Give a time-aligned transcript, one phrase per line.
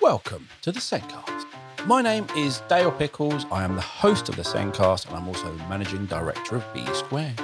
[0.00, 1.46] Welcome to the Sendcast.
[1.86, 3.46] My name is Dale Pickles.
[3.52, 7.40] I am the host of the Sendcast and I'm also managing director of B Squared.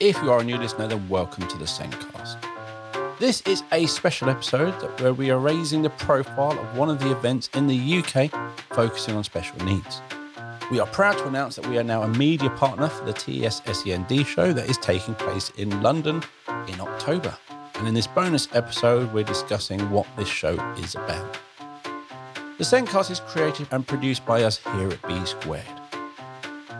[0.00, 2.36] If you are a new listener, then welcome to the Sendcast.
[3.20, 7.12] This is a special episode where we are raising the profile of one of the
[7.12, 8.28] events in the UK
[8.74, 10.02] focusing on special needs.
[10.72, 13.62] We are proud to announce that we are now a media partner for the TES
[13.72, 16.22] SEND show that is taking place in London
[16.66, 17.38] in October.
[17.76, 21.38] And in this bonus episode, we're discussing what this show is about.
[22.56, 25.66] The Sendcast is created and produced by us here at B Squared.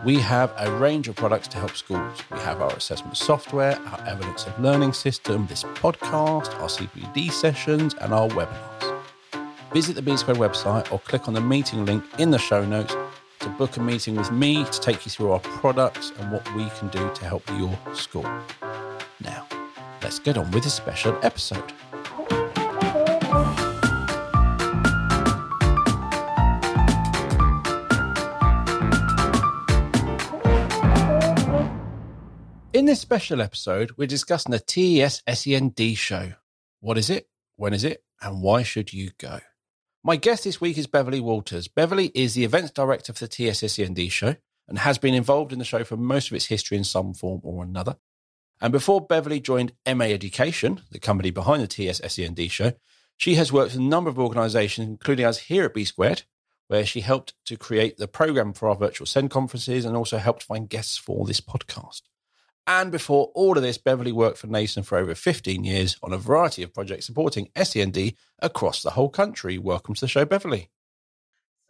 [0.05, 2.23] We have a range of products to help schools.
[2.31, 7.93] We have our assessment software, our evidence of learning system, this podcast, our CPD sessions,
[7.95, 9.01] and our webinars.
[9.73, 12.95] Visit the B Squared website or click on the meeting link in the show notes
[13.41, 16.69] to book a meeting with me to take you through our products and what we
[16.79, 18.23] can do to help your school.
[19.19, 19.45] Now,
[20.01, 21.73] let's get on with this special episode.
[32.85, 36.33] In this special episode, we're discussing the TES SEND show.
[36.81, 37.27] What is it?
[37.55, 38.03] When is it?
[38.21, 39.39] And why should you go?
[40.03, 41.67] My guest this week is Beverley Walters.
[41.67, 44.35] Beverley is the events director for the TES SEND show
[44.67, 47.41] and has been involved in the show for most of its history in some form
[47.43, 47.95] or another.
[48.61, 52.73] And before Beverley joined MA Education, the company behind the TES SEND show,
[53.17, 56.21] she has worked with a number of organisations, including us here at B Squared,
[56.67, 60.43] where she helped to create the program for our virtual SEND conferences and also helped
[60.43, 62.03] find guests for this podcast.
[62.67, 66.17] And before all of this, Beverley worked for nasen for over 15 years on a
[66.17, 69.59] variety of projects supporting SEND across the whole country.
[69.59, 70.69] Welcome to the show, Beverley.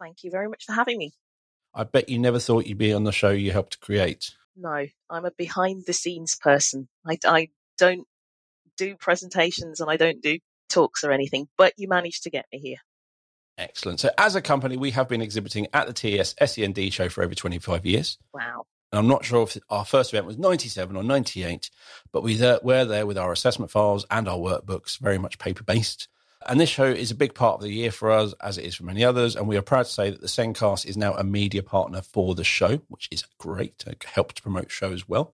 [0.00, 1.12] Thank you very much for having me.
[1.74, 4.34] I bet you never thought you'd be on the show you helped create.
[4.56, 6.88] No, I'm a behind the scenes person.
[7.06, 8.06] I, I don't
[8.78, 10.38] do presentations and I don't do
[10.70, 12.78] talks or anything, but you managed to get me here.
[13.58, 14.00] Excellent.
[14.00, 17.34] So, as a company, we have been exhibiting at the TES SEND show for over
[17.34, 18.18] 25 years.
[18.32, 18.64] Wow.
[18.92, 21.70] And I'm not sure if our first event was 97 or 98,
[22.12, 26.08] but we were there with our assessment files and our workbooks, very much paper based.
[26.48, 28.76] And this show is a big part of the year for us, as it is
[28.76, 29.34] for many others.
[29.34, 32.36] And we are proud to say that the Sendcast is now a media partner for
[32.36, 35.34] the show, which is great to help to promote show as well.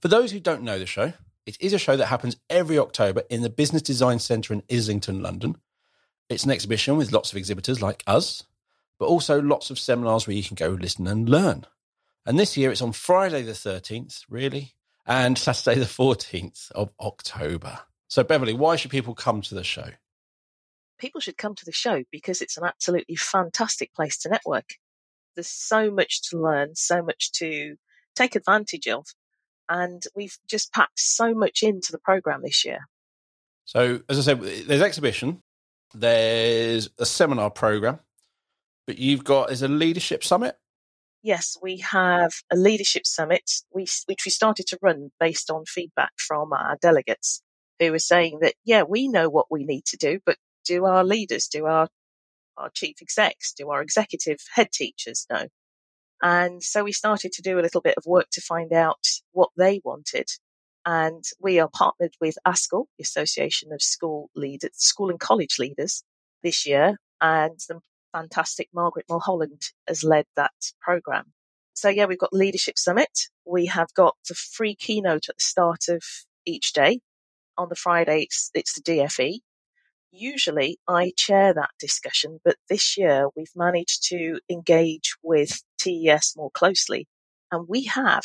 [0.00, 1.14] For those who don't know the show,
[1.46, 5.22] it is a show that happens every October in the Business Design Centre in Islington,
[5.22, 5.56] London.
[6.28, 8.44] It's an exhibition with lots of exhibitors like us,
[8.98, 11.64] but also lots of seminars where you can go listen and learn.
[12.30, 17.80] And this year it's on Friday the 13th, really, and Saturday the 14th of October.
[18.06, 19.88] So, Beverley, why should people come to the show?
[20.96, 24.76] People should come to the show because it's an absolutely fantastic place to network.
[25.34, 27.74] There's so much to learn, so much to
[28.14, 29.06] take advantage of.
[29.68, 32.86] And we've just packed so much into the program this year.
[33.64, 35.42] So, as I said, there's exhibition,
[35.94, 37.98] there's a seminar program,
[38.86, 40.56] but you've got, there's a leadership summit
[41.22, 46.52] yes, we have a leadership summit, which we started to run based on feedback from
[46.52, 47.42] our delegates
[47.78, 51.04] who were saying that, yeah, we know what we need to do, but do our
[51.04, 51.88] leaders, do our,
[52.56, 55.46] our chief execs, do our executive head teachers know?
[56.22, 59.50] And so we started to do a little bit of work to find out what
[59.56, 60.28] they wanted.
[60.84, 66.04] And we are partnered with ASCL, the Association of School Leaders, School and College Leaders
[66.42, 66.96] this year.
[67.20, 67.80] And the
[68.12, 71.32] fantastic Margaret Mulholland has led that program.
[71.74, 73.28] So yeah, we've got leadership summit.
[73.44, 76.02] We have got the free keynote at the start of
[76.44, 77.00] each day.
[77.56, 79.40] On the Friday, it's, it's the DFE.
[80.12, 86.50] Usually I chair that discussion, but this year we've managed to engage with TES more
[86.50, 87.06] closely.
[87.52, 88.24] And we have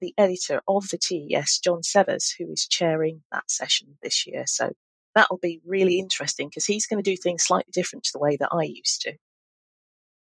[0.00, 4.44] the editor of the TES, Jon Severs, who is chairing that session this year.
[4.46, 4.72] So
[5.14, 8.36] that'll be really interesting because he's going to do things slightly different to the way
[8.36, 9.14] that I used to.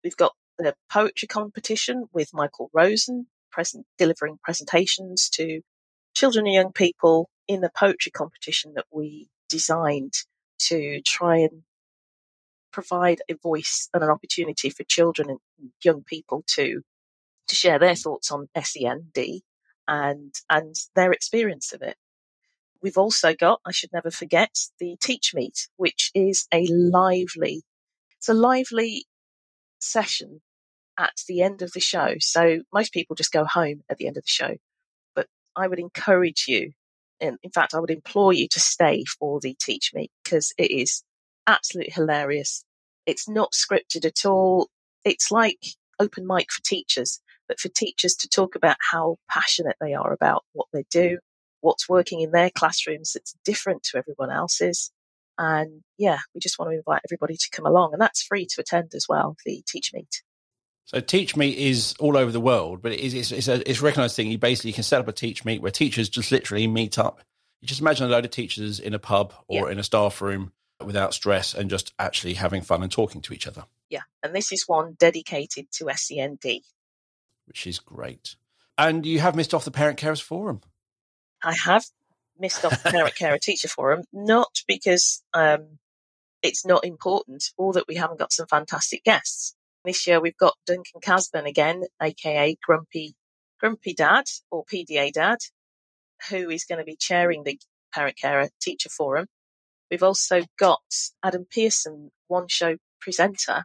[0.05, 5.61] We've got the poetry competition with Michael Rosen present, delivering presentations to
[6.15, 10.13] children and young people in the poetry competition that we designed
[10.59, 11.63] to try and
[12.73, 15.39] provide a voice and an opportunity for children and
[15.83, 16.83] young people to
[17.49, 19.17] to share their thoughts on SEND
[19.89, 21.97] and and their experience of it.
[22.83, 27.63] We've also got, I should never forget, the Teach Meet, which is a lively,
[28.17, 29.07] it's a lively
[29.81, 30.41] session
[30.99, 32.15] at the end of the show.
[32.21, 34.57] So most people just go home at the end of the show,
[35.15, 35.27] but
[35.57, 36.73] I would encourage you,
[37.21, 40.71] and in fact, I would implore you to stay for the Teach Meet because it
[40.71, 41.03] is
[41.47, 42.65] absolutely hilarious.
[43.07, 44.69] It's not scripted at all.
[45.05, 45.59] It's like
[45.99, 50.45] open mic for teachers, but for teachers to talk about how passionate they are about
[50.53, 51.19] what they do
[51.61, 54.91] what's working in their classrooms that's different to everyone else's.
[55.39, 57.93] And yeah, we just want to invite everybody to come along.
[57.93, 60.23] And that's free to attend as well, the Teach Meet.
[60.85, 63.81] So Teach Meet is all over the world, but it is, it's, it's a, it's
[63.81, 64.31] a recognized thing.
[64.31, 67.21] You basically can set up a Teach Meet where teachers just literally meet up.
[67.61, 69.73] You just imagine a load of teachers in a pub or yeah.
[69.73, 70.53] in a staff room
[70.85, 73.65] without stress and just actually having fun and talking to each other.
[73.91, 74.03] Yeah.
[74.23, 76.43] And this is one dedicated to SEND.
[77.47, 78.37] Which is great.
[78.77, 80.61] And you have missed off the Parent Carers Forum.
[81.43, 81.85] I have
[82.39, 85.79] missed off the Parent Carer Teacher Forum, not because um,
[86.43, 89.55] it's not important or that we haven't got some fantastic guests.
[89.85, 93.15] This year we've got Duncan Casburn again, aka Grumpy
[93.61, 95.39] Grumpy Dad or PDA Dad,
[96.31, 97.59] who is going to be chairing the
[97.93, 99.27] Parent Carer Teacher Forum.
[99.91, 100.83] We've also got
[101.23, 103.65] Adam Pearson, one show presenter,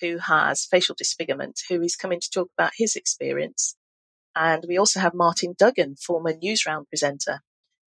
[0.00, 3.76] who has facial disfigurement, who is coming to talk about his experience.
[4.38, 7.40] And we also have Martin Dougan, former Newsround presenter,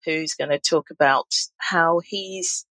[0.05, 2.67] who's going to talk about how he's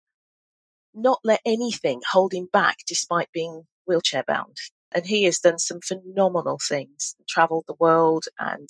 [0.92, 4.58] not let anything hold him back despite being wheelchair bound.
[4.92, 8.68] And he has done some phenomenal things, traveled the world, and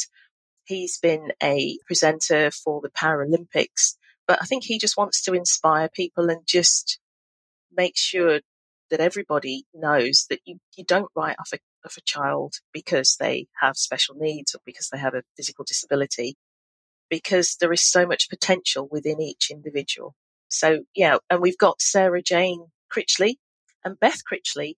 [0.64, 3.96] he's been a presenter for the Paralympics.
[4.28, 7.00] But I think he just wants to inspire people and just
[7.76, 8.42] make sure
[8.90, 13.46] that everybody knows that you, you don't write off a, off a child because they
[13.60, 16.36] have special needs or because they have a physical disability,
[17.08, 20.14] because there is so much potential within each individual.
[20.48, 23.36] So, yeah, and we've got Sarah Jane Critchley
[23.84, 24.74] and Beth Critchley,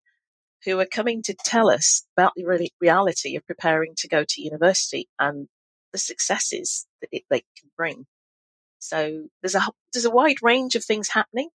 [0.64, 4.42] who are coming to tell us about the re- reality of preparing to go to
[4.42, 5.48] university and
[5.92, 8.06] the successes that it, they can bring.
[8.78, 9.62] So there's a
[9.92, 11.50] there's a wide range of things happening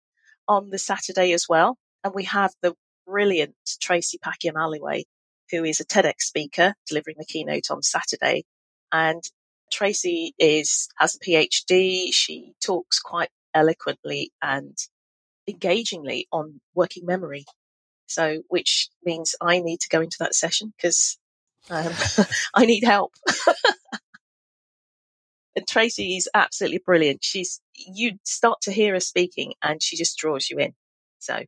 [0.47, 2.75] on the Saturday as well, and we have the
[3.07, 5.05] brilliant Tracy Packiam Alloway,
[5.51, 8.45] who is a TEDx speaker delivering the keynote on Saturday,
[8.93, 9.23] and
[9.73, 12.09] Tracy is has a PhD.
[12.13, 14.77] She talks quite eloquently and
[15.49, 17.45] engagingly on working memory.
[18.07, 21.19] So, which means I need to go into that session because
[21.71, 21.93] um,
[22.55, 23.13] I need help.
[25.57, 27.25] and Tracy is absolutely brilliant.
[27.25, 30.75] She's you start to hear her speaking, and she just draws you in.
[31.19, 31.45] So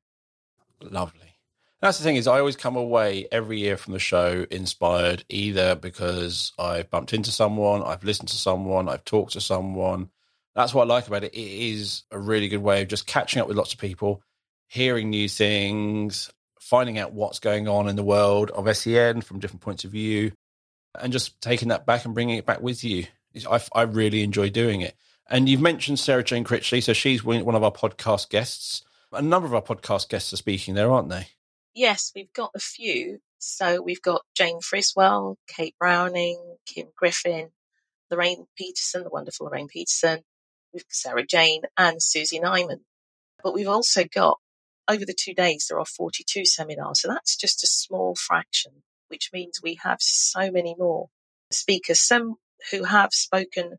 [0.80, 1.35] lovely.
[1.80, 5.74] That's the thing is, I always come away every year from the show inspired, either
[5.74, 10.08] because I've bumped into someone, I've listened to someone, I've talked to someone,
[10.56, 11.34] that's what I like about it.
[11.34, 14.22] It is a really good way of just catching up with lots of people,
[14.68, 19.60] hearing new things, finding out what's going on in the world of SEN from different
[19.60, 20.32] points of view,
[20.98, 23.04] and just taking that back and bringing it back with you.
[23.50, 24.96] I, I really enjoy doing it.
[25.28, 28.82] And you've mentioned Sarah Jane Critchley, so she's one of our podcast guests.
[29.12, 31.28] A number of our podcast guests are speaking there, aren't they?
[31.76, 33.18] Yes, we've got a few.
[33.38, 37.50] So we've got Jane Friswell, Kate Browning, Kim Griffin,
[38.10, 40.22] Lorraine Petersen, the wonderful Lorraine Petersen,
[40.88, 42.80] Sarah Jane and Susie Nyman.
[43.44, 44.38] But we've also got,
[44.88, 47.02] over the two days, there are 42 seminars.
[47.02, 48.72] So that's just a small fraction,
[49.08, 51.08] which means we have so many more
[51.50, 52.36] speakers, some
[52.70, 53.76] who have spoken,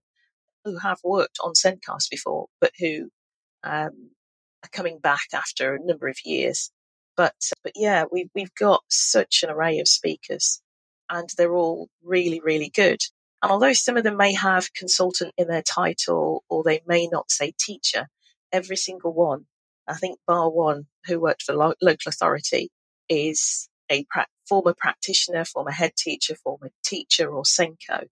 [0.63, 3.09] who have worked on Sendcast before, but who
[3.63, 4.11] um,
[4.63, 6.71] are coming back after a number of years.
[7.17, 10.61] But, but yeah, we've, we've got such an array of speakers
[11.11, 13.01] and they're all really, really good.
[13.43, 17.31] And although some of them may have consultant in their title or they may not
[17.31, 18.07] say teacher,
[18.53, 19.47] every single one,
[19.87, 22.71] I think bar one who worked for lo- local authority
[23.09, 28.05] is a pra- former practitioner, former head teacher, former teacher or SENCO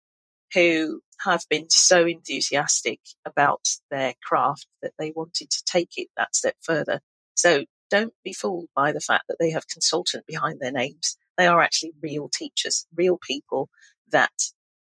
[0.54, 6.36] who have been so enthusiastic about their craft that they wanted to take it that
[6.36, 7.00] step further.
[7.34, 11.16] So don't be fooled by the fact that they have consultant behind their names.
[11.36, 13.68] They are actually real teachers, real people
[14.10, 14.32] that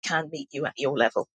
[0.03, 1.27] can meet you at your level.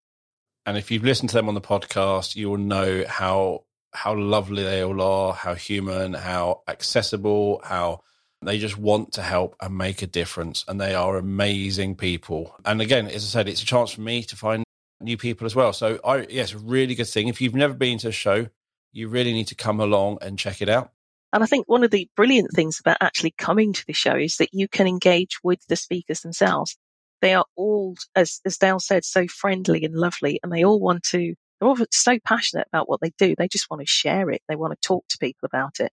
[0.66, 3.64] And if you've listened to them on the podcast, you will know how
[3.94, 8.02] how lovely they all are, how human, how accessible, how
[8.42, 10.64] they just want to help and make a difference.
[10.68, 12.56] And they are amazing people.
[12.64, 14.64] And again, as I said, it's a chance for me to find
[15.02, 15.74] new people as well.
[15.74, 17.28] So I yes, really good thing.
[17.28, 18.48] If you've never been to a show,
[18.94, 20.92] you really need to come along and check it out.
[21.34, 24.38] And I think one of the brilliant things about actually coming to the show is
[24.38, 26.78] that you can engage with the speakers themselves
[27.22, 31.04] they are all, as, as Dale said, so friendly and lovely, and they all want
[31.04, 33.36] to, they're all so passionate about what they do.
[33.38, 34.42] They just want to share it.
[34.50, 35.92] They want to talk to people about it.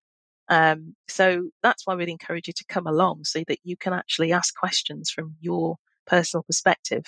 [0.48, 4.32] Um, so that's why we'd encourage you to come along so that you can actually
[4.32, 5.76] ask questions from your
[6.06, 7.04] personal perspective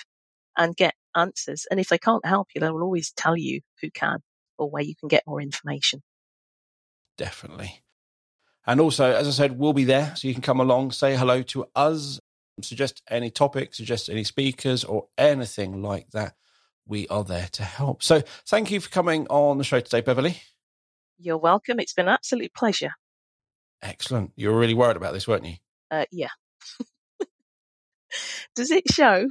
[0.55, 1.65] and get answers.
[1.71, 4.19] And if they can't help you, they will always tell you who can
[4.59, 6.03] or where you can get more information.
[7.17, 7.81] Definitely.
[8.65, 10.13] And also, as I said, we'll be there.
[10.15, 12.19] So you can come along, say hello to us
[12.65, 16.35] suggest any topics, suggest any speakers or anything like that,
[16.85, 18.03] we are there to help.
[18.03, 20.41] So thank you for coming on the show today, Beverley.
[21.17, 21.79] You're welcome.
[21.79, 22.93] It's been an absolute pleasure.
[23.81, 24.31] Excellent.
[24.35, 25.55] You were really worried about this, weren't you?
[25.89, 26.29] Uh, yeah.
[28.55, 29.27] Does it show?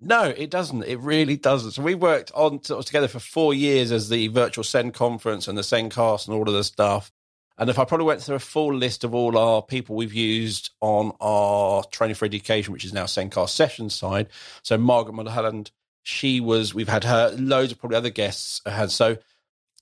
[0.00, 0.82] no, it doesn't.
[0.84, 1.72] It really doesn't.
[1.72, 5.62] So we worked on together for four years as the virtual Send conference and the
[5.62, 7.12] Sendcast and all of the stuff.
[7.58, 10.70] And if I probably went through a full list of all our people we've used
[10.80, 14.28] on our training for education, which is now Sendcast session side.
[14.62, 15.70] So Margaret Mulholland,
[16.02, 18.90] she was, we've had her, loads of probably other guests had.
[18.90, 19.16] So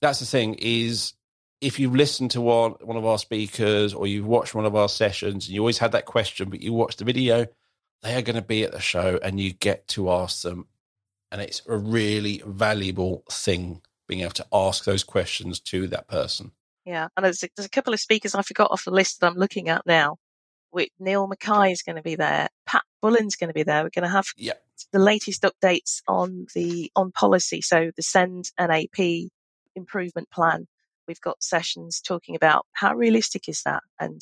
[0.01, 1.13] that's the thing is
[1.59, 4.89] if you've listened to one, one of our speakers or you've watched one of our
[4.89, 7.45] sessions and you always had that question, but you watch the video,
[8.03, 10.67] they are going to be at the show and you get to ask them.
[11.29, 16.51] And it's a really valuable thing being able to ask those questions to that person.
[16.85, 17.07] Yeah.
[17.15, 19.37] And there's a, there's a couple of speakers I forgot off the list that I'm
[19.37, 20.17] looking at now.
[20.71, 22.49] With Neil Mackay is going to be there.
[22.65, 23.83] Pat Bullen's going to be there.
[23.83, 24.53] We're going to have yeah.
[24.91, 27.61] the latest updates on the on policy.
[27.61, 29.29] So the SEND AP
[29.75, 30.67] improvement plan.
[31.07, 34.21] We've got sessions talking about how realistic is that and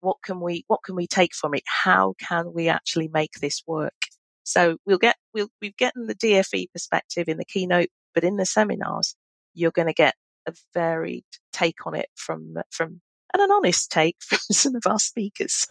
[0.00, 1.62] what can we what can we take from it?
[1.66, 3.94] How can we actually make this work?
[4.42, 8.46] So we'll get we'll we've gotten the DFE perspective in the keynote, but in the
[8.46, 9.16] seminars,
[9.54, 10.14] you're going to get
[10.46, 13.00] a varied take on it from from
[13.32, 15.66] and an honest take from some of our speakers.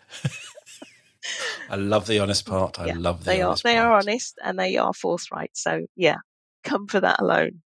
[1.69, 2.79] I love the honest part.
[2.79, 3.87] I yeah, love the they are they part.
[3.87, 5.51] are honest and they are forthright.
[5.53, 6.17] So yeah,
[6.63, 7.61] come for that alone.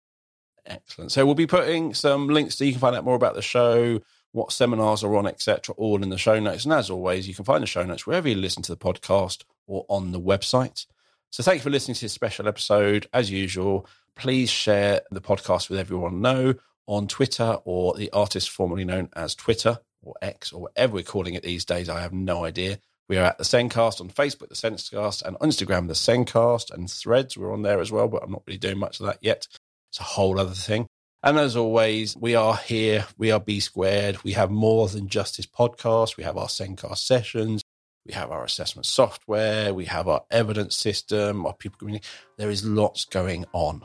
[0.66, 1.12] Excellent.
[1.12, 4.02] So we'll be putting some links so you can find out more about the show,
[4.34, 6.66] what seminars are on, etc., all in the show notes.
[6.66, 9.44] And as always, you can find the show notes wherever you listen to the podcast
[9.66, 10.86] or on the website.
[11.30, 13.08] So thank you for listening to this special episode.
[13.14, 16.56] As usual, please share the podcast with everyone know
[16.88, 21.36] on Twitter or the artist formerly known as Twitter or X or whatever we're calling
[21.36, 21.90] it these days.
[21.90, 22.80] I have no idea.
[23.10, 26.90] We are at the Sendcast on Facebook, the Sendcast, and on Instagram, the Sendcast, and
[26.90, 27.38] Threads.
[27.38, 29.48] We're on there as well, but I'm not really doing much of that yet.
[29.92, 30.88] It's a whole other thing.
[31.24, 33.06] And as always, we are here.
[33.18, 34.24] We are B squared.
[34.24, 36.18] We have more than just this podcast.
[36.18, 37.64] We have our Sendcast sessions.
[38.06, 39.74] We have our assessment software.
[39.74, 42.06] We have our evidence system, our people community.
[42.38, 43.84] There is lots going on.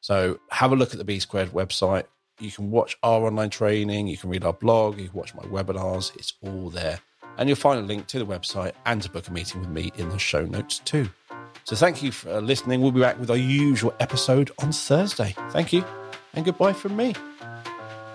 [0.00, 2.04] So have a look at the B squared website.
[2.38, 4.06] You can watch our online training.
[4.06, 4.98] You can read our blog.
[4.98, 6.14] You can watch my webinars.
[6.16, 7.00] It's all there.
[7.36, 9.92] And you'll find a link to the website and to book a meeting with me
[9.96, 11.08] in the show notes too.
[11.64, 12.80] So thank you for listening.
[12.80, 15.34] We'll be back with our usual episode on Thursday.
[15.50, 15.84] Thank you
[16.34, 17.14] and goodbye from me.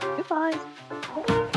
[0.01, 1.49] Goodbye.